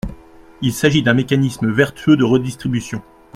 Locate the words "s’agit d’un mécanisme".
0.73-1.69